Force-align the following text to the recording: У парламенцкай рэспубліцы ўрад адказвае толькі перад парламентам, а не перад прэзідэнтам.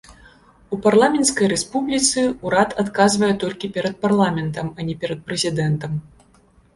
У 0.75 0.77
парламенцкай 0.85 1.49
рэспубліцы 1.53 2.23
ўрад 2.45 2.73
адказвае 2.83 3.29
толькі 3.43 3.69
перад 3.75 3.95
парламентам, 4.07 4.73
а 4.81 4.87
не 4.89 4.95
перад 5.05 5.19
прэзідэнтам. 5.29 5.93